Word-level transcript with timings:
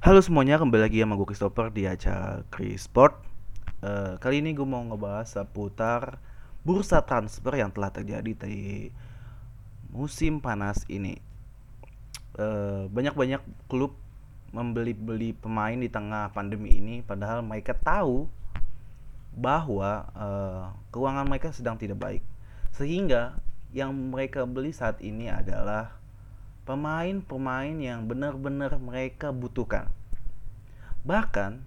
Halo 0.00 0.24
semuanya, 0.24 0.56
kembali 0.56 0.80
lagi 0.80 1.04
sama 1.04 1.12
gue 1.12 1.28
Christopher 1.28 1.68
di 1.68 1.84
acara 1.84 2.40
Chris 2.48 2.88
Sport. 2.88 3.20
Eh, 3.84 4.16
kali 4.16 4.40
ini 4.40 4.56
gue 4.56 4.64
mau 4.64 4.80
ngebahas 4.80 5.28
seputar 5.28 6.16
bursa 6.64 7.04
transfer 7.04 7.60
yang 7.60 7.68
telah 7.68 7.92
terjadi 7.92 8.32
di 8.32 8.88
musim 9.92 10.40
panas 10.40 10.88
ini. 10.88 11.20
Eh, 12.32 12.88
banyak-banyak 12.88 13.44
klub 13.68 13.92
membeli-beli 14.56 15.36
pemain 15.36 15.76
di 15.76 15.92
tengah 15.92 16.32
pandemi 16.32 16.80
ini, 16.80 17.04
padahal 17.04 17.44
mereka 17.44 17.76
tahu 17.76 18.24
bahwa 19.36 20.08
eh, 20.16 20.64
keuangan 20.96 21.28
mereka 21.28 21.52
sedang 21.52 21.76
tidak 21.76 22.00
baik. 22.00 22.24
Sehingga 22.72 23.36
yang 23.68 23.92
mereka 23.92 24.48
beli 24.48 24.72
saat 24.72 24.96
ini 25.04 25.28
adalah 25.28 25.99
pemain-pemain 26.70 27.74
yang 27.82 28.06
benar-benar 28.06 28.78
mereka 28.78 29.34
butuhkan. 29.34 29.90
Bahkan 31.02 31.66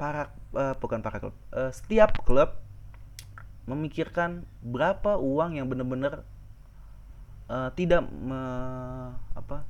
para 0.00 0.32
uh, 0.56 0.72
bukan 0.80 1.04
para 1.04 1.20
klub, 1.20 1.36
uh, 1.52 1.68
setiap 1.68 2.16
klub 2.24 2.56
memikirkan 3.68 4.48
berapa 4.64 5.20
uang 5.20 5.60
yang 5.60 5.68
benar-benar 5.68 6.24
uh, 7.52 7.68
tidak 7.76 8.08
me, 8.08 8.40
apa 9.36 9.68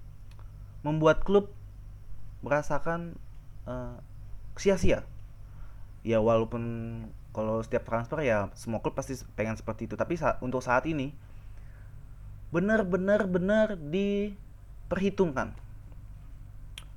membuat 0.86 1.26
klub 1.26 1.50
merasakan 2.46 3.18
uh, 3.66 3.98
sia-sia. 4.54 5.02
Ya 6.06 6.22
walaupun 6.22 6.62
kalau 7.34 7.58
setiap 7.66 7.82
transfer 7.82 8.22
ya 8.22 8.46
semua 8.54 8.78
klub 8.78 8.94
pasti 8.94 9.18
pengen 9.34 9.58
seperti 9.58 9.90
itu, 9.90 9.98
tapi 9.98 10.14
sa 10.14 10.38
untuk 10.38 10.62
saat 10.62 10.86
ini 10.86 11.18
benar-benar 12.52 13.24
benar 13.24 13.80
diperhitungkan. 13.80 15.56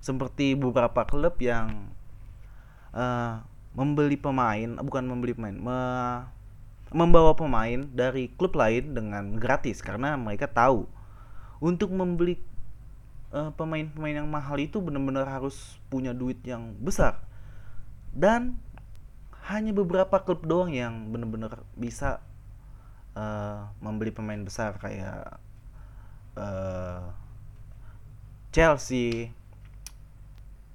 Seperti 0.03 0.53
beberapa 0.53 1.07
klub 1.07 1.39
yang 1.41 1.89
uh, 2.93 3.41
membeli 3.73 4.19
pemain 4.19 4.77
bukan 4.83 5.03
membeli 5.07 5.33
pemain 5.33 5.57
me, 5.57 5.79
membawa 6.93 7.33
pemain 7.33 7.87
dari 7.89 8.29
klub 8.35 8.53
lain 8.53 8.93
dengan 8.93 9.39
gratis 9.39 9.81
karena 9.81 10.13
mereka 10.19 10.45
tahu 10.51 10.85
untuk 11.63 11.89
membeli 11.89 12.37
pemain-pemain 13.35 14.15
uh, 14.15 14.19
yang 14.23 14.29
mahal 14.31 14.55
itu 14.55 14.79
benar-benar 14.79 15.27
harus 15.27 15.75
punya 15.91 16.15
duit 16.15 16.39
yang 16.47 16.71
besar. 16.79 17.19
Dan 18.15 18.55
hanya 19.51 19.75
beberapa 19.75 20.23
klub 20.23 20.47
doang 20.47 20.71
yang 20.71 21.11
benar-benar 21.11 21.67
bisa 21.75 22.23
uh, 23.11 23.67
membeli 23.83 24.15
pemain 24.15 24.39
besar 24.39 24.79
kayak 24.79 25.37
uh, 26.35 27.11
Chelsea 28.51 29.31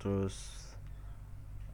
terus 0.00 0.36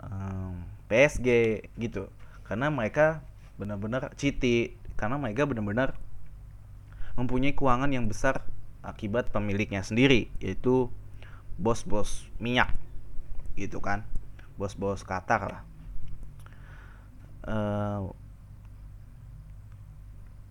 um, 0.02 0.62
PSG 0.86 1.62
gitu. 1.78 2.10
Karena 2.46 2.70
mereka 2.70 3.22
benar-benar 3.58 4.12
citi 4.14 4.76
karena 4.94 5.18
mereka 5.18 5.48
benar-benar 5.48 5.96
mempunyai 7.16 7.56
keuangan 7.56 7.90
yang 7.90 8.06
besar 8.06 8.44
akibat 8.84 9.32
pemiliknya 9.32 9.80
sendiri 9.82 10.30
yaitu 10.38 10.92
bos-bos 11.58 12.28
minyak 12.38 12.70
gitu 13.58 13.80
kan. 13.82 14.04
Bos-bos 14.60 15.02
Qatar 15.02 15.42
lah. 15.48 15.62
Uh, 17.46 18.10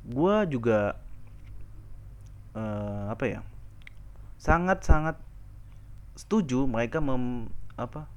gue 0.06 0.36
juga 0.58 1.00
uh, 2.56 3.12
apa 3.12 3.26
ya 3.28 3.40
sangat-sangat 4.40 5.20
setuju 6.16 6.64
mereka 6.66 7.04
mem 7.04 7.52
apa 7.76 8.08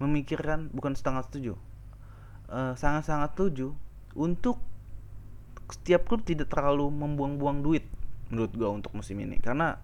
memikirkan 0.00 0.68
bukan 0.72 0.92
setengah 0.92 1.24
setuju 1.24 1.52
uh, 2.52 2.76
sangat-sangat 2.76 3.32
setuju 3.34 3.72
untuk 4.14 4.60
setiap 5.70 6.10
klub 6.10 6.26
tidak 6.26 6.50
terlalu 6.50 6.90
membuang-buang 6.90 7.62
duit 7.62 7.86
menurut 8.30 8.52
gue 8.54 8.68
untuk 8.68 8.92
musim 8.94 9.18
ini. 9.22 9.38
Karena 9.38 9.78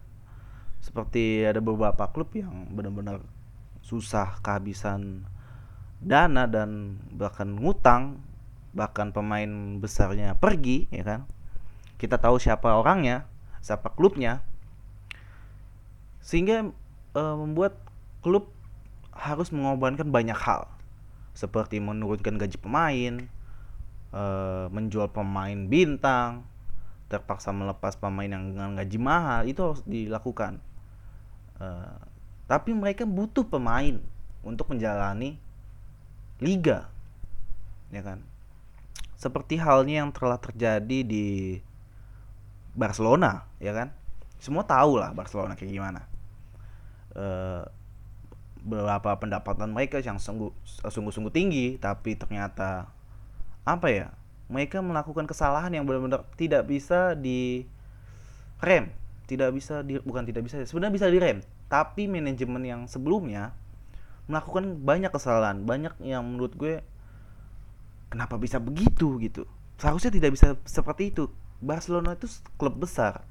seperti 0.83 1.47
ada 1.47 1.63
beberapa 1.63 2.11
klub 2.11 2.35
yang 2.35 2.71
benar-benar 2.75 3.23
susah 3.83 4.43
kehabisan 4.43 5.27
dana 6.03 6.45
dan 6.51 7.01
bahkan 7.15 7.55
ngutang 7.55 8.21
bahkan 8.77 9.09
pemain 9.15 9.81
besarnya 9.81 10.37
pergi 10.37 10.91
ya 10.91 11.07
kan? 11.07 11.21
Kita 11.97 12.21
tahu 12.21 12.37
siapa 12.37 12.77
orangnya 12.77 13.25
siapa 13.67 13.91
klubnya 13.91 14.47
sehingga 16.23 16.71
e, 17.19 17.23
membuat 17.23 17.75
klub 18.23 18.47
harus 19.11 19.51
mengorbankan 19.51 20.15
banyak 20.15 20.39
hal 20.39 20.71
seperti 21.35 21.83
menurunkan 21.83 22.39
gaji 22.39 22.57
pemain, 22.63 23.15
e, 24.15 24.23
menjual 24.71 25.11
pemain 25.11 25.67
bintang, 25.67 26.47
terpaksa 27.11 27.51
melepas 27.51 27.99
pemain 27.99 28.31
yang 28.31 28.55
dengan 28.55 28.73
gaji 28.79 28.99
mahal 29.03 29.43
itu 29.45 29.61
harus 29.61 29.83
dilakukan. 29.85 30.63
E, 31.59 31.67
tapi 32.47 32.71
mereka 32.73 33.03
butuh 33.05 33.45
pemain 33.45 33.99
untuk 34.47 34.71
menjalani 34.71 35.37
liga, 36.39 36.89
ya 37.91 38.01
kan? 38.01 38.23
Seperti 39.19 39.59
halnya 39.59 40.07
yang 40.07 40.11
telah 40.15 40.39
terjadi 40.41 40.99
di 41.05 41.59
Barcelona, 42.77 43.49
ya 43.59 43.73
kan? 43.73 43.91
Semua 44.37 44.63
tahu 44.69 45.01
lah 45.01 45.17
Barcelona 45.17 45.57
kayak 45.57 45.73
gimana. 45.73 46.05
Uh, 47.17 47.65
berapa 48.67 49.15
pendapatan 49.17 49.71
mereka 49.71 50.03
yang 50.03 50.19
sungguh-sungguh 50.19 51.31
tinggi 51.31 51.79
tapi 51.79 52.19
ternyata 52.19 52.91
apa 53.63 53.87
ya 53.87 54.07
mereka 54.51 54.83
melakukan 54.83 55.31
kesalahan 55.31 55.71
yang 55.71 55.87
benar-benar 55.87 56.27
tidak 56.35 56.67
bisa 56.67 57.15
di 57.15 57.63
rem 58.59 58.91
tidak 59.31 59.55
bisa 59.55 59.87
di 59.87 60.03
bukan 60.03 60.27
tidak 60.27 60.43
bisa 60.51 60.67
sebenarnya 60.67 60.95
bisa 60.99 61.07
direm 61.07 61.39
tapi 61.71 62.11
manajemen 62.11 62.63
yang 62.67 62.81
sebelumnya 62.91 63.55
melakukan 64.27 64.83
banyak 64.83 65.15
kesalahan 65.15 65.63
banyak 65.63 65.95
yang 66.03 66.27
menurut 66.27 66.55
gue 66.59 66.83
kenapa 68.11 68.35
bisa 68.35 68.59
begitu 68.59 69.19
gitu 69.23 69.47
seharusnya 69.79 70.11
tidak 70.11 70.35
bisa 70.35 70.59
seperti 70.67 71.15
itu 71.15 71.31
Barcelona 71.61 72.17
itu 72.17 72.29
klub 72.61 72.77
besar. 72.77 73.25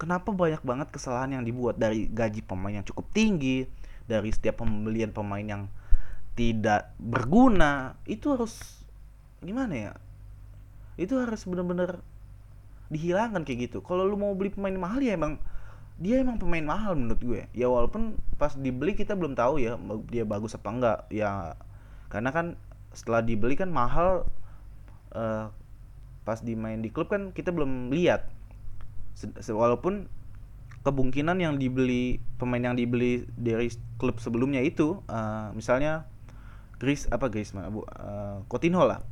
Kenapa 0.00 0.32
banyak 0.32 0.64
banget 0.64 0.88
kesalahan 0.88 1.36
yang 1.40 1.44
dibuat? 1.44 1.76
Dari 1.76 2.08
gaji 2.08 2.40
pemain 2.40 2.80
yang 2.80 2.86
cukup 2.88 3.06
tinggi 3.12 3.68
dari 4.08 4.32
setiap 4.32 4.64
pembelian 4.64 5.12
pemain 5.12 5.44
yang 5.44 5.62
tidak 6.34 6.96
berguna 6.96 8.00
itu 8.08 8.32
harus 8.32 8.82
gimana 9.44 9.74
ya? 9.76 9.92
Itu 10.96 11.20
harus 11.20 11.44
benar-benar 11.44 12.00
dihilangkan 12.90 13.46
kayak 13.46 13.70
gitu. 13.70 13.78
Kalau 13.84 14.08
lu 14.08 14.18
mau 14.18 14.32
beli 14.34 14.50
pemain 14.50 14.74
mahal 14.74 15.04
ya 15.04 15.14
emang 15.14 15.38
dia 16.00 16.24
emang 16.24 16.40
pemain 16.40 16.64
mahal 16.64 16.96
menurut 16.96 17.20
gue. 17.20 17.42
Ya 17.52 17.68
walaupun 17.68 18.16
pas 18.40 18.56
dibeli 18.56 18.96
kita 18.96 19.12
belum 19.12 19.36
tahu 19.36 19.60
ya 19.60 19.76
dia 20.08 20.24
bagus 20.24 20.56
apa 20.56 20.68
enggak. 20.72 20.98
Ya 21.12 21.60
karena 22.08 22.32
kan 22.32 22.46
setelah 22.96 23.22
dibeli 23.22 23.54
kan 23.54 23.68
mahal 23.70 24.26
uh, 25.14 25.52
pas 26.24 26.38
dimain 26.40 26.78
di 26.78 26.92
klub 26.92 27.08
kan 27.08 27.32
kita 27.32 27.50
belum 27.50 27.90
lihat. 27.90 28.28
Walaupun 29.50 30.08
kemungkinan 30.80 31.36
yang 31.40 31.60
dibeli 31.60 32.24
pemain 32.40 32.72
yang 32.72 32.76
dibeli 32.76 33.28
dari 33.36 33.68
klub 34.00 34.16
sebelumnya 34.16 34.64
itu 34.64 35.04
uh, 35.12 35.52
misalnya 35.52 36.08
Gris 36.80 37.04
apa 37.12 37.28
Gris 37.28 37.52
mana 37.52 37.68
bu 37.68 37.84
uh, 37.84 38.40
Coutinho 38.48 38.88
lah. 38.88 39.04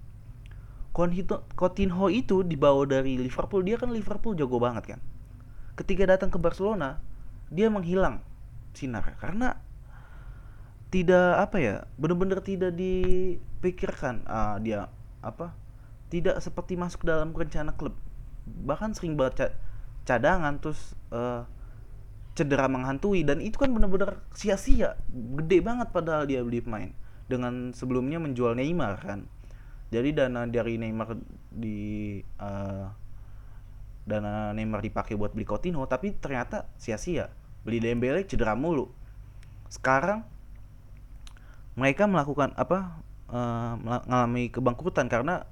Coutinho 1.54 2.08
itu 2.10 2.42
dibawa 2.42 2.82
dari 2.88 3.20
Liverpool 3.20 3.62
dia 3.62 3.76
kan 3.76 3.92
Liverpool 3.92 4.34
jago 4.34 4.56
banget 4.56 4.96
kan. 4.96 5.00
Ketika 5.76 6.08
datang 6.08 6.32
ke 6.32 6.40
Barcelona 6.40 6.98
dia 7.52 7.68
menghilang 7.68 8.24
sinar 8.72 9.04
karena 9.20 9.60
tidak 10.88 11.36
apa 11.36 11.56
ya 11.60 11.74
benar-benar 12.00 12.40
tidak 12.40 12.72
dipikirkan 12.72 14.24
uh, 14.24 14.56
dia 14.64 14.88
apa 15.20 15.52
tidak 16.08 16.40
seperti 16.40 16.74
masuk 16.74 17.04
dalam 17.04 17.32
rencana 17.32 17.72
klub. 17.76 17.96
Bahkan 18.44 18.96
sering 18.96 19.14
banget 19.14 19.52
cadangan 20.08 20.56
terus 20.56 20.96
uh, 21.12 21.44
cedera 22.32 22.66
menghantui. 22.66 23.24
Dan 23.24 23.44
itu 23.44 23.60
kan 23.60 23.68
benar-benar 23.72 24.24
sia-sia. 24.32 24.96
Gede 25.12 25.60
banget 25.60 25.92
padahal 25.92 26.24
dia 26.24 26.40
beli 26.40 26.64
pemain. 26.64 26.90
Dengan 27.28 27.76
sebelumnya 27.76 28.16
menjual 28.16 28.56
Neymar 28.56 29.04
kan. 29.04 29.28
Jadi 29.88 30.16
dana 30.16 30.44
dari 30.48 30.80
Neymar 30.80 31.16
di 31.52 32.20
uh, 32.40 32.88
dana 34.08 34.56
Neymar 34.56 34.80
dipakai 34.80 35.16
buat 35.16 35.36
beli 35.36 35.44
Coutinho 35.44 35.84
tapi 35.84 36.16
ternyata 36.16 36.68
sia-sia. 36.80 37.28
Beli 37.68 37.84
Dembele 37.84 38.24
cedera 38.24 38.56
mulu. 38.56 38.88
Sekarang 39.68 40.24
mereka 41.76 42.08
melakukan 42.08 42.56
apa 42.56 43.04
uh, 43.28 43.76
mengalami 43.76 44.48
kebangkrutan 44.48 45.06
karena 45.12 45.44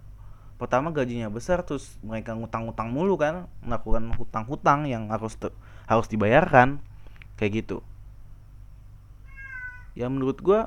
pertama 0.56 0.88
gajinya 0.88 1.28
besar 1.28 1.60
terus 1.60 2.00
mereka 2.00 2.32
ngutang-ngutang 2.32 2.88
mulu 2.88 3.20
kan 3.20 3.44
melakukan 3.60 4.08
hutang-hutang 4.16 4.88
yang 4.88 5.12
harus 5.12 5.36
harus 5.84 6.06
dibayarkan 6.08 6.80
kayak 7.36 7.64
gitu. 7.64 7.84
Ya 9.92 10.08
menurut 10.08 10.40
gue 10.40 10.60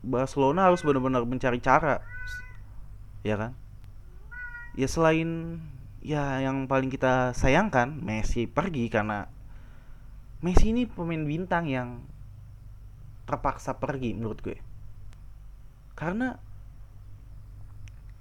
Barcelona 0.00 0.68
harus 0.68 0.80
benar-benar 0.80 1.24
mencari 1.28 1.60
cara 1.60 2.00
ya 3.20 3.36
kan? 3.36 3.52
Ya 4.76 4.88
selain 4.88 5.60
ya 6.00 6.40
yang 6.40 6.68
paling 6.68 6.88
kita 6.88 7.32
sayangkan 7.36 8.00
Messi 8.00 8.48
pergi 8.48 8.88
karena 8.88 9.28
Messi 10.40 10.72
ini 10.72 10.84
pemain 10.84 11.24
bintang 11.24 11.68
yang 11.68 12.04
terpaksa 13.26 13.76
pergi 13.76 14.14
menurut 14.14 14.40
gue. 14.40 14.56
Karena 15.98 16.38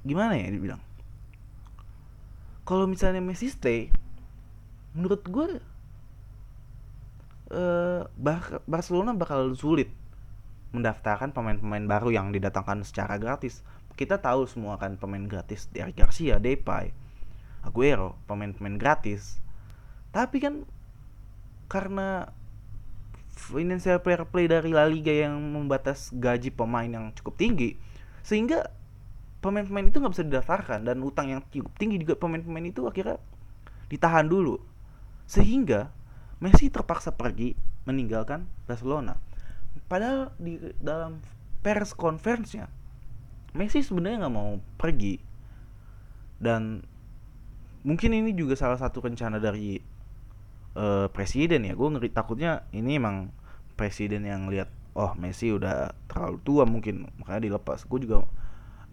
gimana 0.05 0.37
ya 0.37 0.47
dibilang 0.53 0.81
kalau 2.65 2.85
misalnya 2.85 3.19
Messi 3.19 3.49
stay 3.49 3.89
menurut 4.93 5.25
gue 5.27 5.47
eh, 7.51 8.01
Barcelona 8.69 9.11
bakal 9.17 9.51
sulit 9.57 9.89
mendaftarkan 10.71 11.33
pemain-pemain 11.33 11.83
baru 11.87 12.13
yang 12.13 12.31
didatangkan 12.31 12.85
secara 12.85 13.17
gratis 13.17 13.65
kita 13.95 14.19
tahu 14.19 14.43
semua 14.45 14.75
kan 14.75 14.99
pemain 14.99 15.23
gratis 15.23 15.71
dari 15.71 15.95
Garcia, 15.95 16.35
Depay, 16.35 16.91
Aguero, 17.63 18.19
pemain-pemain 18.27 18.75
gratis. 18.75 19.39
Tapi 20.11 20.43
kan 20.43 20.67
karena 21.71 22.29
financial 23.31 24.03
fair 24.03 24.27
play 24.27 24.51
dari 24.51 24.75
La 24.75 24.87
Liga 24.87 25.11
yang 25.11 25.39
membatas 25.39 26.11
gaji 26.11 26.51
pemain 26.51 26.87
yang 26.87 27.15
cukup 27.15 27.39
tinggi, 27.39 27.79
sehingga 28.21 28.67
pemain-pemain 29.45 29.85
itu 29.85 30.01
nggak 30.01 30.13
bisa 30.17 30.25
didaftarkan 30.25 30.89
dan 30.89 30.97
utang 31.05 31.29
yang 31.29 31.45
cukup 31.53 31.69
tinggi 31.77 32.01
juga 32.01 32.17
pemain-pemain 32.17 32.65
itu 32.65 32.89
akhirnya 32.89 33.21
ditahan 33.93 34.25
dulu, 34.25 34.57
sehingga 35.29 35.93
Messi 36.41 36.73
terpaksa 36.73 37.13
pergi 37.13 37.53
meninggalkan 37.85 38.49
Barcelona. 38.65 39.15
Padahal 39.85 40.33
di 40.41 40.57
dalam 40.81 41.21
pers 41.61 41.93
conference-nya 41.93 42.67
Messi 43.55 43.79
sebenarnya 43.85 44.25
nggak 44.25 44.35
mau 44.35 44.59
pergi. 44.75 45.15
Dan 46.35 46.83
mungkin 47.87 48.11
ini 48.11 48.35
juga 48.35 48.59
salah 48.59 48.75
satu 48.75 48.99
rencana 48.99 49.39
dari 49.39 49.79
uh, 50.75 51.07
presiden 51.07 51.63
ya. 51.63 51.71
Gue 51.71 51.87
ngeri 51.87 52.11
takutnya 52.11 52.67
ini 52.75 52.99
emang 52.99 53.31
presiden 53.79 54.27
yang 54.27 54.51
lihat 54.51 54.67
oh 54.91 55.15
Messi 55.15 55.55
udah 55.55 55.95
terlalu 56.11 56.37
tua 56.43 56.63
mungkin 56.67 57.07
makanya 57.15 57.47
dilepas. 57.47 57.87
Gue 57.87 58.03
juga 58.03 58.27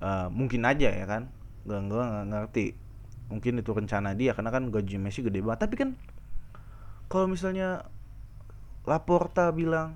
uh, 0.02 0.26
mungkin 0.28 0.66
aja 0.66 0.90
ya 0.90 1.06
kan. 1.06 1.30
Gak 1.62 1.80
gue 1.86 2.02
nggak 2.02 2.26
ngerti. 2.28 2.66
Mungkin 3.30 3.62
itu 3.62 3.70
rencana 3.70 4.12
dia 4.12 4.34
karena 4.34 4.50
kan 4.50 4.68
gaji 4.68 4.98
Messi 4.98 5.22
gede 5.22 5.38
banget. 5.40 5.70
Tapi 5.70 5.74
kan 5.78 5.90
kalau 7.06 7.30
misalnya 7.30 7.86
Laporta 8.82 9.54
bilang 9.54 9.94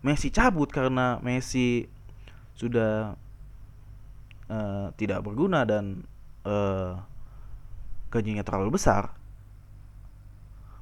Messi 0.00 0.32
cabut 0.32 0.72
karena 0.72 1.20
Messi 1.20 1.84
sudah 2.56 3.14
uh, 4.48 4.88
tidak 4.96 5.20
berguna 5.22 5.68
dan 5.68 6.08
uh, 6.48 6.96
gajinya 8.08 8.42
terlalu 8.42 8.80
besar 8.80 9.20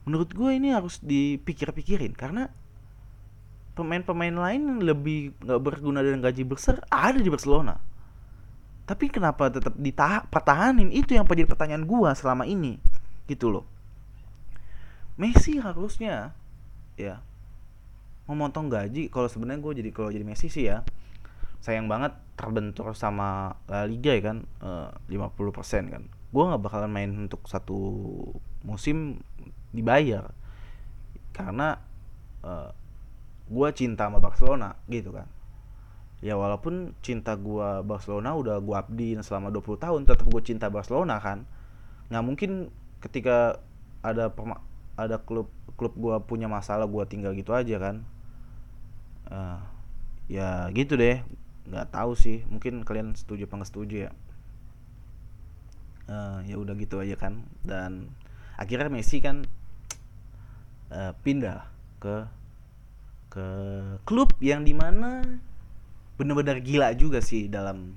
menurut 0.09 0.33
gue 0.33 0.57
ini 0.57 0.73
harus 0.73 1.05
dipikir-pikirin. 1.05 2.17
Karena 2.17 2.49
pemain-pemain 3.77 4.33
lain 4.33 4.81
lebih 4.81 5.37
nggak 5.45 5.61
berguna 5.61 6.01
dan 6.01 6.25
gaji 6.25 6.43
besar 6.49 6.81
ada 6.91 7.21
di 7.21 7.29
Barcelona 7.31 7.79
tapi 8.89 9.13
kenapa 9.13 9.53
tetap 9.53 9.77
ditah 9.77 10.25
pertahanin 10.33 10.89
itu 10.89 11.13
yang 11.13 11.29
menjadi 11.29 11.45
pertanyaan 11.45 11.85
gue 11.85 12.11
selama 12.17 12.49
ini. 12.49 12.81
Gitu 13.29 13.53
loh. 13.53 13.69
Messi 15.21 15.61
harusnya 15.61 16.33
ya 16.97 17.21
memotong 18.25 18.73
gaji. 18.73 19.13
Kalau 19.13 19.29
sebenarnya 19.29 19.61
gue 19.61 19.73
jadi 19.85 19.91
kalau 19.93 20.09
jadi 20.09 20.25
Messi 20.25 20.49
sih 20.49 20.73
ya 20.73 20.81
sayang 21.61 21.85
banget 21.85 22.17
terbentur 22.39 22.97
sama 22.97 23.61
La 23.69 23.85
Liga 23.85 24.17
ya 24.17 24.33
kan 24.33 24.49
uh, 24.65 24.89
eh, 25.05 25.21
50% 25.21 25.93
kan. 25.93 26.03
Gue 26.33 26.43
nggak 26.49 26.63
bakalan 26.65 26.89
main 26.89 27.13
untuk 27.13 27.45
satu 27.45 27.77
musim 28.65 29.21
dibayar. 29.69 30.33
Karena 31.37 31.77
uh, 32.41 32.49
eh, 32.49 32.71
gue 33.53 33.69
cinta 33.77 34.09
sama 34.09 34.17
Barcelona 34.17 34.81
gitu 34.89 35.13
kan 35.13 35.29
ya 36.19 36.35
walaupun 36.35 36.99
cinta 36.99 37.39
gue 37.39 37.87
Barcelona 37.87 38.35
udah 38.35 38.59
gue 38.59 38.75
abdiin 38.75 39.23
selama 39.23 39.55
20 39.55 39.79
tahun 39.79 40.01
tetap 40.03 40.27
gue 40.27 40.43
cinta 40.43 40.67
Barcelona 40.67 41.23
kan? 41.23 41.47
Nggak 42.11 42.25
mungkin 42.27 42.51
ketika 42.99 43.63
ada 44.03 44.35
ada 44.99 45.17
klub 45.23 45.47
klub 45.79 45.95
gue 45.95 46.17
punya 46.27 46.51
masalah 46.51 46.91
gue 46.91 47.05
tinggal 47.07 47.31
gitu 47.39 47.55
aja 47.55 47.79
kan? 47.79 48.03
Uh, 49.31 49.63
ya 50.27 50.67
gitu 50.75 50.99
deh. 50.99 51.23
Nggak 51.71 51.95
tahu 51.95 52.19
sih. 52.19 52.43
Mungkin 52.51 52.83
kalian 52.83 53.15
setuju 53.15 53.47
apa 53.47 53.63
nggak 53.63 53.71
setuju 53.71 53.97
ya. 54.09 54.13
Uh, 56.09 56.43
ya 56.51 56.59
udah 56.59 56.75
gitu 56.75 56.99
aja 56.99 57.15
kan? 57.15 57.47
Dan 57.63 58.11
akhirnya 58.59 58.91
Messi 58.91 59.23
kan 59.23 59.47
uh, 60.91 61.15
pindah 61.23 61.71
ke 62.03 62.27
ke 63.29 63.47
klub 64.09 64.35
yang 64.41 64.65
di 64.65 64.73
mana 64.75 65.21
benar-benar 66.19 66.59
gila 66.59 66.91
juga 66.99 67.23
sih 67.23 67.47
dalam 67.47 67.95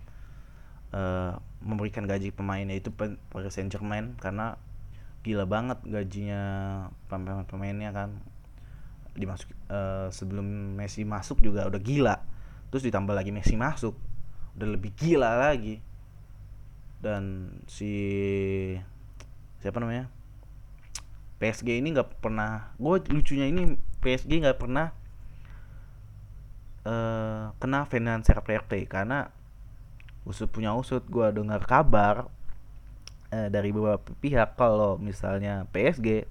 uh, 0.93 1.35
memberikan 1.65 2.05
gaji 2.05 2.29
pemainnya 2.29 2.77
itu 2.77 2.93
Paris 2.93 3.53
Saint 3.53 3.73
Germain 3.73 4.13
karena 4.21 4.55
gila 5.21 5.45
banget 5.45 5.81
gajinya 5.85 6.41
pemain-pemainnya 7.09 7.89
kan. 7.93 8.21
Dimasuk 9.11 9.49
uh, 9.67 10.07
sebelum 10.13 10.77
Messi 10.77 11.03
masuk 11.03 11.41
juga 11.41 11.65
udah 11.67 11.81
gila. 11.81 12.15
Terus 12.69 12.85
ditambah 12.87 13.11
lagi 13.11 13.33
Messi 13.33 13.57
masuk 13.57 13.97
udah 14.55 14.67
lebih 14.69 14.93
gila 14.93 15.49
lagi. 15.49 15.81
Dan 17.01 17.57
si 17.65 17.91
siapa 19.61 19.81
namanya? 19.81 20.09
PSG 21.41 21.81
ini 21.81 21.97
nggak 21.97 22.21
pernah 22.21 22.69
gue 22.77 23.01
lucunya 23.09 23.49
ini 23.49 23.73
PSG 24.05 24.45
nggak 24.45 24.61
pernah 24.61 24.93
uh, 26.85 27.53
kena 27.57 27.85
fair 27.85 28.63
play 28.65 28.83
karena 28.85 29.29
usut 30.25 30.49
punya 30.53 30.73
usut 30.77 31.01
gue 31.09 31.27
dengar 31.33 31.65
kabar 31.65 32.29
uh, 33.33 33.49
dari 33.49 33.73
beberapa 33.73 34.13
pihak 34.21 34.53
kalau 34.57 35.01
misalnya 35.01 35.65
PSG 35.73 36.25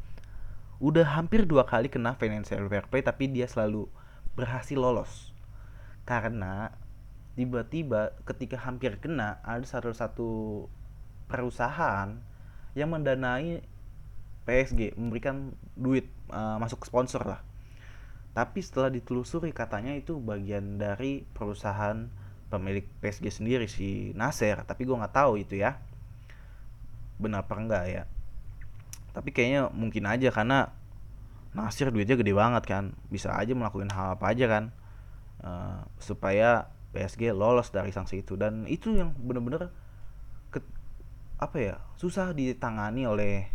udah 0.81 1.19
hampir 1.19 1.45
dua 1.45 1.69
kali 1.69 1.93
kena 1.93 2.17
financial 2.17 2.65
fair 2.71 2.87
play 2.89 3.05
tapi 3.05 3.29
dia 3.29 3.45
selalu 3.45 3.91
berhasil 4.39 4.79
lolos. 4.79 5.35
Karena 6.09 6.73
tiba-tiba 7.37 8.17
ketika 8.25 8.57
hampir 8.59 8.97
kena 8.99 9.39
ada 9.45 9.63
satu 9.63 9.93
satu 9.93 10.31
perusahaan 11.31 12.19
yang 12.75 12.91
mendanai 12.91 13.63
PSG 14.49 14.97
memberikan 14.99 15.55
duit 15.79 16.11
uh, 16.33 16.59
masuk 16.59 16.83
sponsor 16.87 17.23
lah 17.23 17.41
tapi 18.41 18.65
setelah 18.65 18.89
ditelusuri 18.89 19.53
katanya 19.53 19.93
itu 19.93 20.17
bagian 20.17 20.81
dari 20.81 21.29
perusahaan 21.37 22.09
pemilik 22.49 22.89
PSG 23.05 23.29
sendiri 23.29 23.69
si 23.69 24.17
Nasser. 24.17 24.65
Tapi 24.65 24.89
gue 24.89 24.97
nggak 24.97 25.13
tahu 25.13 25.37
itu 25.37 25.61
ya. 25.61 25.77
Benar 27.21 27.45
apa 27.45 27.53
enggak 27.61 27.85
ya. 27.93 28.03
Tapi 29.13 29.29
kayaknya 29.37 29.69
mungkin 29.77 30.09
aja 30.09 30.33
karena 30.33 30.73
Nasir 31.53 31.93
duitnya 31.93 32.17
gede 32.17 32.33
banget 32.33 32.65
kan. 32.65 32.97
Bisa 33.13 33.37
aja 33.37 33.53
melakukan 33.53 33.93
hal 33.93 34.17
apa 34.17 34.33
aja 34.33 34.49
kan. 34.49 34.65
Uh, 35.45 35.85
supaya 36.01 36.73
PSG 36.97 37.37
lolos 37.37 37.69
dari 37.69 37.93
sanksi 37.93 38.25
itu. 38.25 38.41
Dan 38.41 38.65
itu 38.73 38.97
yang 38.97 39.13
bener-bener 39.21 39.69
apa 41.37 41.57
ya 41.61 41.77
susah 42.01 42.33
ditangani 42.33 43.05
oleh 43.05 43.53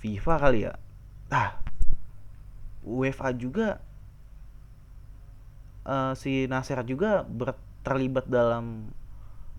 FIFA 0.00 0.34
kali 0.40 0.64
ya. 0.64 0.80
Ah 1.28 1.60
UEFA 2.88 3.36
juga 3.36 3.84
uh, 5.88 6.12
si 6.12 6.44
Nasir 6.46 6.76
juga 6.84 7.24
ber, 7.24 7.56
terlibat 7.80 8.28
dalam 8.28 8.92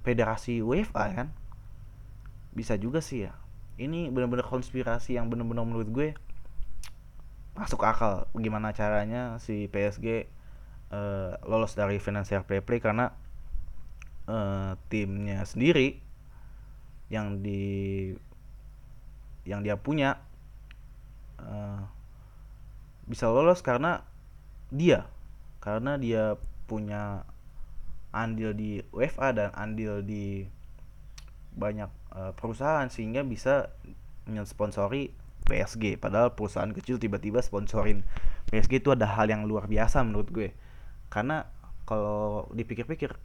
federasi 0.05 0.61
UEFA 0.61 1.03
kan? 1.17 1.27
Bisa 2.53 2.77
juga 2.77 3.01
sih 3.01 3.25
ya. 3.25 3.33
Ini 3.81 4.13
bener-bener 4.13 4.45
konspirasi 4.45 5.17
yang 5.17 5.33
bener-bener 5.33 5.65
menurut 5.65 5.89
gue 5.89 6.07
masuk 7.57 7.81
akal. 7.83 8.29
Gimana 8.37 8.71
caranya 8.71 9.41
si 9.41 9.65
PSG 9.67 10.29
uh, 10.93 11.35
lolos 11.49 11.73
dari 11.73 11.97
financial 11.97 12.45
fair 12.45 12.61
play 12.61 12.77
karena 12.77 13.11
uh, 14.29 14.77
timnya 14.87 15.43
sendiri 15.43 15.99
yang 17.09 17.41
di 17.41 18.13
yang 19.49 19.65
dia 19.65 19.73
punya 19.81 20.21
uh, 21.41 21.81
bisa 23.09 23.25
lolos 23.25 23.65
karena 23.65 24.05
dia 24.69 25.09
karena 25.59 25.99
dia 25.99 26.39
punya 26.65 27.27
andil 28.09 28.55
di 28.55 28.81
UEFA 28.89 29.35
dan 29.35 29.49
andil 29.53 30.01
di 30.01 30.47
banyak 31.53 31.89
uh, 32.15 32.31
perusahaan 32.33 32.87
sehingga 32.89 33.21
bisa 33.21 33.69
mensponsori 34.29 35.13
PSG 35.45 35.97
padahal 35.97 36.37
perusahaan 36.37 36.69
kecil 36.69 37.01
tiba-tiba 37.01 37.41
sponsorin 37.41 38.05
PSG 38.49 38.81
itu 38.81 38.89
ada 38.93 39.05
hal 39.05 39.29
yang 39.29 39.45
luar 39.45 39.69
biasa 39.69 40.01
menurut 40.01 40.29
gue. 40.33 40.49
Karena 41.09 41.45
kalau 41.85 42.49
dipikir-pikir 42.53 43.17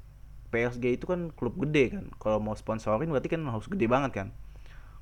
PSG 0.52 1.00
itu 1.00 1.04
kan 1.04 1.32
klub 1.32 1.56
gede 1.60 1.96
kan. 1.96 2.04
Kalau 2.20 2.38
mau 2.40 2.56
sponsorin 2.56 3.08
berarti 3.08 3.28
kan 3.32 3.44
harus 3.48 3.68
gede 3.68 3.88
banget 3.88 4.12
kan. 4.12 4.28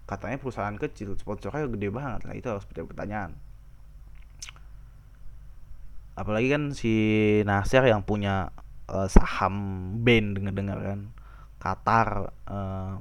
Katanya 0.07 0.39
perusahaan 0.39 0.75
kecil 0.79 1.15
sponsornya 1.19 1.67
gede 1.71 1.89
banget. 1.91 2.27
Lah 2.27 2.35
itu 2.35 2.47
harus 2.51 2.67
pertanyaan 2.67 3.39
apalagi 6.13 6.53
kan 6.53 6.77
si 6.77 6.93
Nasir 7.49 7.85
yang 7.89 8.05
punya 8.05 8.53
uh, 8.89 9.09
saham 9.09 9.55
band 10.05 10.39
dengar-dengar 10.39 10.79
kan. 10.81 11.01
Qatar 11.63 12.35
uh, 12.51 12.99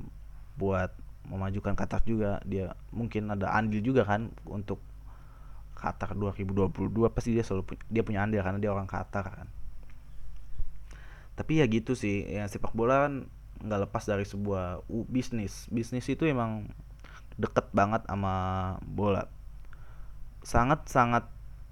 buat 0.55 0.93
memajukan 1.27 1.73
Qatar 1.73 2.05
juga. 2.07 2.39
Dia 2.47 2.77
mungkin 2.93 3.33
ada 3.33 3.51
andil 3.51 3.83
juga 3.83 4.07
kan 4.07 4.31
untuk 4.47 4.79
Qatar 5.75 6.13
2022 6.13 6.69
pasti 7.09 7.33
dia 7.33 7.41
selalu 7.41 7.73
punya, 7.73 7.83
dia 7.89 8.03
punya 8.05 8.19
andil 8.21 8.45
karena 8.45 8.59
dia 8.61 8.71
orang 8.71 8.87
Qatar 8.87 9.25
kan. 9.25 9.47
Tapi 11.35 11.63
ya 11.63 11.65
gitu 11.65 11.97
sih 11.97 12.27
ya 12.27 12.45
sepak 12.45 12.75
bola 12.77 13.09
kan 13.09 13.25
nggak 13.61 13.89
lepas 13.89 14.03
dari 14.05 14.23
sebuah 14.23 14.85
bisnis. 15.09 15.65
Bisnis 15.73 16.05
itu 16.05 16.29
emang 16.29 16.69
deket 17.41 17.73
banget 17.73 18.05
sama 18.05 18.33
bola. 18.85 19.25
Sangat 20.45 20.85
sangat 20.85 21.25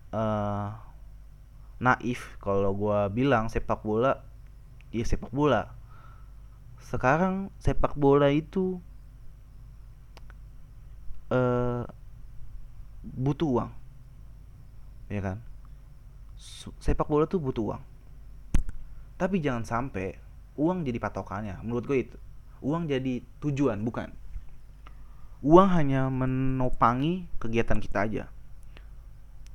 uh, 0.10 0.89
naif 1.80 2.36
kalau 2.44 2.76
gue 2.76 3.00
bilang 3.16 3.48
sepak 3.48 3.82
bola 3.82 4.20
ya 4.92 5.06
sepak 5.08 5.32
bola. 5.32 5.72
Sekarang 6.80 7.54
sepak 7.62 7.96
bola 7.96 8.28
itu 8.32 8.84
uh, 11.32 11.86
butuh 13.04 13.48
uang 13.48 13.72
ya 15.10 15.22
kan? 15.24 15.38
Sepak 16.80 17.10
bola 17.10 17.26
tuh 17.26 17.42
butuh 17.42 17.76
uang. 17.76 17.84
Tapi 19.20 19.44
jangan 19.44 19.68
sampai 19.68 20.16
uang 20.56 20.88
jadi 20.88 21.00
patokannya. 21.00 21.60
Menurut 21.64 21.84
gue 21.88 21.98
itu 22.08 22.18
uang 22.64 22.88
jadi 22.88 23.24
tujuan 23.44 23.80
bukan. 23.84 24.12
Uang 25.40 25.72
hanya 25.72 26.12
menopang 26.12 27.28
kegiatan 27.40 27.80
kita 27.80 28.00
aja. 28.08 28.24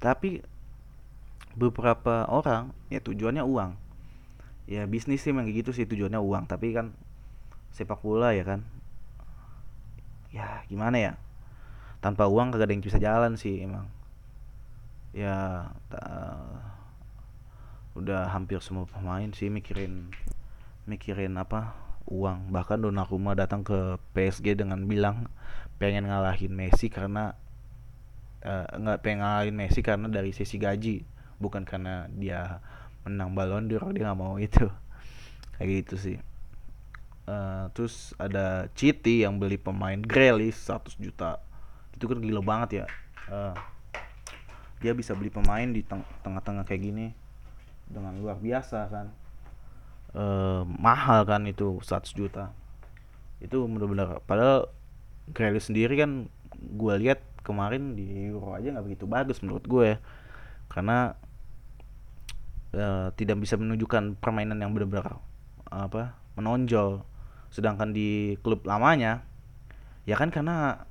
Tapi 0.00 0.44
beberapa 1.54 2.26
orang 2.26 2.75
ya 2.90 2.99
tujuannya 2.99 3.42
uang. 3.46 3.78
Ya 4.66 4.88
bisnis 4.90 5.23
sih 5.23 5.30
memang 5.30 5.50
gitu 5.50 5.70
sih 5.70 5.87
tujuannya 5.87 6.18
uang. 6.18 6.50
Tapi 6.50 6.75
kan 6.75 6.94
sepak 7.70 8.02
bola 8.02 8.34
ya 8.34 8.44
kan. 8.46 8.61
Ya 10.34 10.66
gimana 10.66 10.96
ya? 10.99 11.12
Tanpa 12.02 12.28
uang 12.28 12.52
kagak 12.52 12.68
ada 12.68 12.73
yang 12.75 12.84
bisa 12.84 12.99
jalan 12.99 13.38
sih 13.38 13.62
emang. 13.62 13.87
Ya 15.14 15.70
udah 17.94 18.26
hampir 18.34 18.58
semua 18.58 18.90
pemain 18.90 19.30
sih 19.30 19.46
mikirin 19.46 20.11
mikirin 20.90 21.38
apa 21.38 21.78
uang. 22.11 22.50
Bahkan 22.50 22.82
Donnarumma 22.82 23.38
datang 23.38 23.62
ke 23.62 23.96
PSG 24.12 24.58
dengan 24.58 24.82
bilang 24.90 25.30
pengen 25.78 26.11
ngalahin 26.11 26.50
Messi 26.50 26.90
karena 26.90 27.38
uh, 28.42 28.66
nggak 28.75 29.00
pengen 29.06 29.23
ngalahin 29.23 29.56
Messi 29.56 29.80
karena 29.80 30.11
dari 30.11 30.34
sisi 30.34 30.58
gaji 30.58 31.13
bukan 31.38 31.66
karena 31.66 32.06
dia 32.14 32.62
menang 33.04 33.36
balon 33.36 33.68
d'Or 33.68 33.92
dia 33.92 34.10
nggak 34.10 34.20
mau 34.20 34.36
itu. 34.40 34.66
Kayak 35.56 35.68
gitu 35.84 35.94
sih. 35.96 36.18
Uh, 37.24 37.72
terus 37.72 38.12
ada 38.20 38.68
Citi 38.76 39.24
yang 39.24 39.40
beli 39.40 39.56
pemain 39.56 39.96
Grealish 39.96 40.60
100 40.68 41.00
juta. 41.00 41.40
Itu 41.96 42.10
kan 42.10 42.20
gila 42.20 42.42
banget 42.44 42.84
ya. 42.84 42.86
Uh, 43.30 43.56
dia 44.84 44.92
bisa 44.92 45.16
beli 45.16 45.32
pemain 45.32 45.64
di 45.64 45.80
tengah-tengah 46.20 46.68
kayak 46.68 46.82
gini 46.84 47.06
dengan 47.88 48.12
luar 48.20 48.36
biasa 48.36 48.78
kan. 48.92 49.06
Uh, 50.14 50.62
mahal 50.68 51.24
kan 51.24 51.46
itu 51.48 51.80
100 51.80 52.12
juta. 52.12 52.52
Itu 53.40 53.64
benar-benar 53.64 54.20
padahal 54.28 54.68
Grealish 55.32 55.72
sendiri 55.72 55.96
kan 55.96 56.28
gue 56.60 56.94
lihat 57.00 57.24
kemarin 57.44 57.92
di 57.92 58.28
Euro 58.32 58.56
aja 58.56 58.72
nggak 58.72 58.84
begitu 58.88 59.04
bagus 59.04 59.40
menurut 59.44 59.64
gue 59.68 59.84
ya 59.94 59.98
karena 60.68 61.14
uh, 62.75 63.09
tidak 63.14 63.40
bisa 63.40 63.54
menunjukkan 63.54 64.18
permainan 64.18 64.59
yang 64.61 64.75
benar-benar 64.75 65.18
apa 65.71 66.18
menonjol. 66.35 67.06
Sedangkan 67.50 67.94
di 67.94 68.35
klub 68.42 68.66
lamanya 68.66 69.23
ya 70.04 70.18
kan 70.18 70.28
karena 70.28 70.85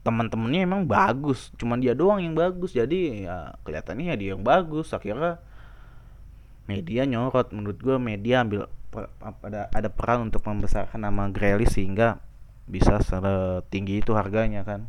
teman-temannya 0.00 0.64
emang 0.64 0.88
bagus 0.88 1.52
cuman 1.60 1.78
dia 1.78 1.92
doang 1.92 2.24
yang 2.24 2.34
bagus. 2.34 2.72
Jadi 2.72 3.28
ya 3.28 3.54
kelihatannya 3.62 4.04
ya 4.12 4.16
dia 4.16 4.28
yang 4.34 4.44
bagus. 4.44 4.90
Akhirnya 4.96 5.40
media 6.64 7.04
nyorot. 7.04 7.52
Menurut 7.52 7.78
gue 7.78 7.96
media 8.00 8.42
ambil 8.42 8.66
ada 9.44 9.70
ada 9.70 9.88
peran 9.92 10.32
untuk 10.32 10.42
membesarkan 10.42 11.06
nama 11.06 11.30
Grealish 11.30 11.78
sehingga 11.78 12.18
bisa 12.66 13.02
setinggi 13.02 14.02
itu 14.02 14.14
harganya 14.14 14.62
kan 14.62 14.86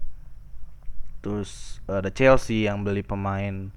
terus 1.21 1.79
ada 1.85 2.09
Chelsea 2.09 2.65
yang 2.65 2.81
beli 2.81 3.05
pemain 3.05 3.69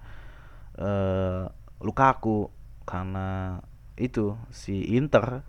uh, 0.80 1.46
Lukaku. 1.80 2.50
Karena 2.84 3.60
itu 3.96 4.36
si 4.52 4.92
Inter 4.92 5.40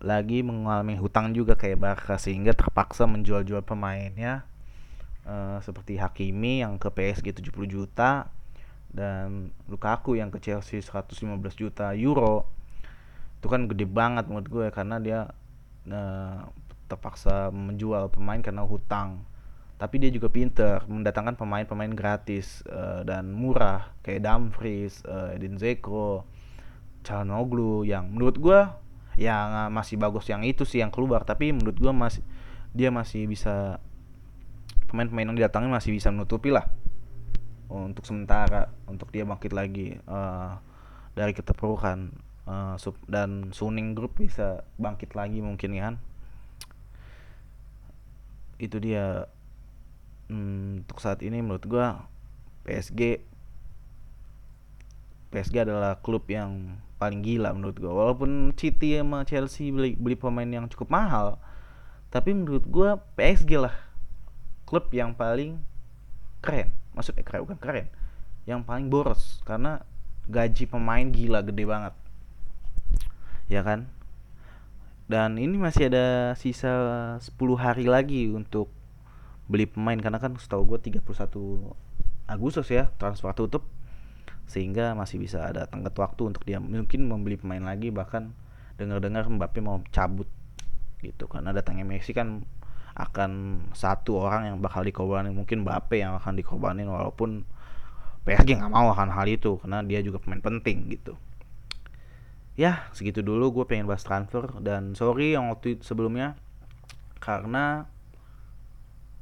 lagi 0.00 0.40
mengalami 0.40 0.96
hutang 0.96 1.32
juga 1.36 1.56
kayak 1.56 1.80
Barca 1.80 2.16
sehingga 2.16 2.56
terpaksa 2.56 3.04
menjual-jual 3.04 3.64
pemainnya 3.64 4.44
uh, 5.28 5.60
seperti 5.60 6.00
Hakimi 6.00 6.64
yang 6.64 6.80
ke 6.80 6.88
PSG 6.92 7.44
70 7.44 7.68
juta 7.68 8.28
dan 8.94 9.50
Lukaku 9.66 10.14
yang 10.16 10.30
ke 10.30 10.38
Chelsea 10.38 10.78
115 10.78 11.18
juta 11.58 11.92
euro. 11.92 12.46
Itu 13.42 13.50
kan 13.50 13.66
gede 13.68 13.84
banget 13.84 14.30
menurut 14.30 14.48
gue 14.48 14.66
karena 14.72 14.96
dia 15.02 15.20
uh, 15.90 16.40
terpaksa 16.88 17.50
menjual 17.50 18.12
pemain 18.12 18.40
karena 18.40 18.62
hutang 18.62 19.24
tapi 19.74 19.98
dia 19.98 20.10
juga 20.14 20.30
pinter 20.30 20.86
mendatangkan 20.86 21.34
pemain-pemain 21.34 21.90
gratis 21.90 22.62
uh, 22.70 23.02
dan 23.02 23.34
murah 23.34 23.90
kayak 24.06 24.22
Dumfries, 24.22 25.02
uh, 25.02 25.34
Edin 25.34 25.58
Zeko, 25.58 26.22
Calhanoglu 27.02 27.82
yang 27.82 28.14
menurut 28.14 28.38
gue 28.38 28.60
yang 29.14 29.70
masih 29.70 29.94
bagus 29.94 30.26
yang 30.26 30.42
itu 30.42 30.66
sih 30.66 30.82
yang 30.82 30.94
keluar. 30.94 31.26
Tapi 31.26 31.50
menurut 31.54 31.78
gue 31.78 31.92
masih 31.94 32.22
dia 32.74 32.90
masih 32.90 33.26
bisa 33.26 33.78
pemain-pemain 34.90 35.30
yang 35.30 35.38
didatangin 35.38 35.70
masih 35.70 35.94
bisa 35.94 36.10
menutupi 36.10 36.54
lah 36.54 36.66
untuk 37.66 38.06
sementara 38.06 38.70
untuk 38.86 39.10
dia 39.10 39.26
bangkit 39.26 39.50
lagi 39.50 39.98
uh, 40.06 40.54
dari 41.18 41.34
keterpurukan 41.34 42.14
uh, 42.46 42.78
dan 43.10 43.50
Suning 43.50 43.98
Group 43.98 44.22
bisa 44.22 44.62
bangkit 44.78 45.18
lagi 45.18 45.42
mungkin 45.42 45.70
kan. 45.74 45.94
Itu 48.58 48.78
dia 48.78 49.26
hmm, 50.30 50.86
untuk 50.86 50.98
saat 51.00 51.20
ini 51.20 51.40
menurut 51.40 51.64
gua 51.66 52.06
PSG 52.68 53.20
PSG 55.34 55.66
adalah 55.66 55.98
klub 55.98 56.24
yang 56.30 56.78
paling 56.96 57.20
gila 57.26 57.50
menurut 57.52 57.76
gua. 57.76 57.92
Walaupun 57.92 58.54
City 58.54 58.96
sama 58.96 59.26
Chelsea 59.26 59.74
beli 59.74 59.98
beli 59.98 60.14
pemain 60.14 60.46
yang 60.46 60.70
cukup 60.70 60.88
mahal 60.94 61.42
tapi 62.14 62.30
menurut 62.30 62.62
gua 62.70 63.02
PSG 63.18 63.58
lah 63.58 63.74
klub 64.70 64.86
yang 64.94 65.12
paling 65.18 65.58
keren. 66.38 66.70
Maksudnya 66.94 67.26
keren 67.26 67.42
bukan 67.42 67.58
keren 67.58 67.86
yang 68.46 68.62
paling 68.62 68.86
boros. 68.86 69.42
Karena 69.42 69.82
gaji 70.30 70.64
pemain 70.70 71.04
gila 71.10 71.42
gede 71.42 71.64
banget. 71.66 71.94
Ya 73.50 73.66
kan? 73.66 73.90
Dan 75.04 75.36
ini 75.36 75.60
masih 75.60 75.92
ada 75.92 76.32
sisa 76.38 76.72
10 77.20 77.36
hari 77.60 77.84
lagi 77.84 78.32
untuk 78.32 78.72
beli 79.44 79.68
pemain 79.68 79.96
karena 80.00 80.16
kan 80.16 80.36
setahu 80.40 80.76
gue 80.76 80.78
31 80.80 81.04
Agustus 82.24 82.68
ya 82.72 82.88
transfer 82.96 83.32
tutup 83.36 83.68
sehingga 84.44 84.92
masih 84.96 85.20
bisa 85.20 85.44
ada 85.48 85.68
tenggat 85.68 85.96
waktu 85.96 86.32
untuk 86.32 86.44
dia 86.44 86.60
mungkin 86.60 87.08
membeli 87.08 87.40
pemain 87.40 87.64
lagi 87.64 87.88
bahkan 87.88 88.32
dengar-dengar 88.76 89.28
Mbappe 89.28 89.60
mau 89.64 89.80
cabut 89.92 90.28
gitu. 91.00 91.28
Karena 91.28 91.52
datangnya 91.52 91.84
Messi 91.84 92.12
kan 92.12 92.44
akan 92.94 93.30
satu 93.74 94.22
orang 94.22 94.54
yang 94.54 94.56
bakal 94.62 94.86
dikorbanin 94.86 95.34
mungkin 95.34 95.66
Mbappe 95.66 95.98
yang 95.98 96.14
akan 96.16 96.38
dikorbanin 96.38 96.86
walaupun 96.86 97.42
PSG 98.24 98.56
nggak 98.56 98.72
mau 98.72 98.88
akan 98.94 99.12
hal 99.12 99.28
itu 99.28 99.60
karena 99.60 99.84
dia 99.84 100.00
juga 100.00 100.22
pemain 100.22 100.40
penting 100.40 100.88
gitu. 100.88 101.18
Ya 102.54 102.86
segitu 102.94 103.20
dulu 103.20 103.50
gue 103.50 103.64
pengen 103.66 103.90
bahas 103.90 104.06
transfer 104.06 104.46
dan 104.62 104.94
sorry 104.94 105.34
yang 105.34 105.50
waktu 105.50 105.82
sebelumnya 105.82 106.38
karena 107.18 107.90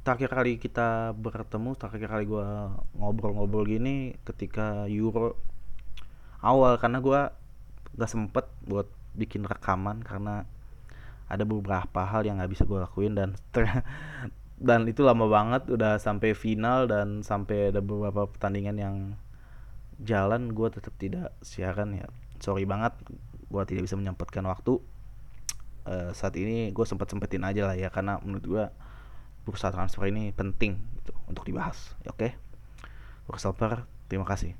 terakhir 0.03 0.29
kali 0.35 0.59
kita 0.59 1.15
bertemu 1.15 1.79
terakhir 1.79 2.11
kali 2.11 2.27
gue 2.27 2.47
ngobrol-ngobrol 2.99 3.63
gini 3.63 4.19
ketika 4.27 4.83
Euro 4.91 5.39
awal 6.43 6.75
karena 6.75 6.99
gue 6.99 7.21
gak 7.95 8.11
sempet 8.11 8.45
buat 8.67 8.91
bikin 9.15 9.47
rekaman 9.47 10.03
karena 10.03 10.43
ada 11.31 11.47
beberapa 11.47 12.03
hal 12.03 12.27
yang 12.27 12.43
gak 12.43 12.51
bisa 12.51 12.63
gue 12.67 12.83
lakuin 12.83 13.15
dan 13.15 13.39
dan 14.67 14.87
itu 14.87 15.07
lama 15.07 15.27
banget 15.27 15.71
udah 15.71 15.97
sampai 15.99 16.35
final 16.35 16.85
dan 16.85 17.23
sampai 17.23 17.71
ada 17.71 17.79
beberapa 17.79 18.27
pertandingan 18.27 18.77
yang 18.79 18.95
jalan 20.03 20.51
gue 20.51 20.67
tetap 20.71 20.93
tidak 20.99 21.35
siaran 21.43 21.95
ya. 21.95 22.07
Sorry 22.39 22.63
banget 22.63 22.95
gue 23.51 23.63
tidak 23.67 23.87
bisa 23.87 23.99
menyempatkan 23.99 24.43
waktu. 24.47 24.79
Uh, 25.83 26.15
saat 26.15 26.39
ini 26.39 26.71
gue 26.71 26.85
sempet-sempetin 26.87 27.43
aja 27.43 27.67
lah 27.67 27.75
ya 27.75 27.91
karena 27.91 28.15
menurut 28.23 28.45
gue 28.47 28.65
bursa 29.43 29.69
transfer 29.69 30.07
ini 30.07 30.31
penting 30.31 30.79
gitu, 30.99 31.11
untuk 31.27 31.43
dibahas. 31.43 31.95
Ya, 32.03 32.15
oke, 32.15 32.19
okay? 32.19 32.31
transfer, 33.27 33.85
terima 34.07 34.23
kasih. 34.27 34.55